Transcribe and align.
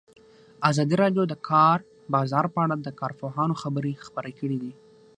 ازادي 0.69 0.95
راډیو 1.01 1.23
د 1.27 1.29
د 1.31 1.33
کار 1.49 1.77
بازار 2.13 2.45
په 2.53 2.59
اړه 2.65 2.75
د 2.81 2.87
کارپوهانو 2.99 3.59
خبرې 3.61 3.93
خپرې 4.07 4.31
کړي. 4.39 4.61